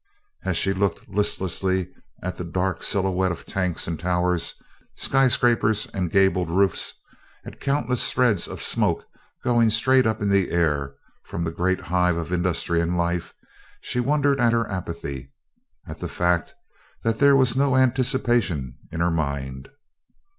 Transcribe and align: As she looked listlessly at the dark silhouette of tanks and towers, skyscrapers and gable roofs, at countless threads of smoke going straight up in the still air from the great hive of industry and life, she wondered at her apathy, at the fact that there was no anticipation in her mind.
As 0.43 0.57
she 0.57 0.73
looked 0.73 1.07
listlessly 1.07 1.91
at 2.23 2.35
the 2.35 2.43
dark 2.43 2.81
silhouette 2.81 3.31
of 3.31 3.45
tanks 3.45 3.87
and 3.87 3.99
towers, 3.99 4.55
skyscrapers 4.95 5.85
and 5.93 6.09
gable 6.09 6.47
roofs, 6.47 6.95
at 7.45 7.59
countless 7.59 8.11
threads 8.11 8.47
of 8.47 8.63
smoke 8.63 9.05
going 9.43 9.69
straight 9.69 10.07
up 10.07 10.19
in 10.19 10.27
the 10.29 10.43
still 10.45 10.55
air 10.57 10.95
from 11.23 11.43
the 11.43 11.51
great 11.51 11.81
hive 11.81 12.17
of 12.17 12.33
industry 12.33 12.81
and 12.81 12.97
life, 12.97 13.35
she 13.79 13.99
wondered 13.99 14.39
at 14.39 14.53
her 14.53 14.67
apathy, 14.71 15.31
at 15.85 15.99
the 15.99 16.09
fact 16.09 16.55
that 17.03 17.19
there 17.19 17.35
was 17.35 17.55
no 17.55 17.75
anticipation 17.77 18.79
in 18.91 19.01
her 19.01 19.11
mind. 19.11 19.69